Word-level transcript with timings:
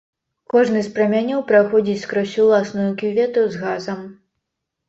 Кожны 0.53 0.79
з 0.87 0.93
прамянёў 0.95 1.43
праходзіць 1.51 1.99
скрозь 2.05 2.35
уласную 2.47 2.89
кювету 3.03 3.45
з 3.55 3.63
газам. 3.67 3.99